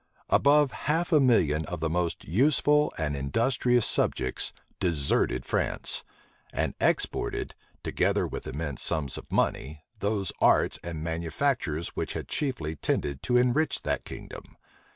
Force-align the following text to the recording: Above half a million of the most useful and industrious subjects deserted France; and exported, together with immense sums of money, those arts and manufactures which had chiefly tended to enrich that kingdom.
Above 0.31 0.71
half 0.89 1.11
a 1.11 1.19
million 1.19 1.63
of 1.67 1.79
the 1.79 1.87
most 1.87 2.25
useful 2.25 2.91
and 2.97 3.15
industrious 3.15 3.85
subjects 3.85 4.51
deserted 4.79 5.45
France; 5.45 6.03
and 6.51 6.73
exported, 6.81 7.53
together 7.83 8.25
with 8.25 8.47
immense 8.47 8.81
sums 8.81 9.15
of 9.15 9.31
money, 9.31 9.83
those 9.99 10.31
arts 10.41 10.79
and 10.83 11.03
manufactures 11.03 11.89
which 11.89 12.13
had 12.13 12.27
chiefly 12.27 12.75
tended 12.75 13.21
to 13.21 13.37
enrich 13.37 13.83
that 13.83 14.03
kingdom. 14.03 14.57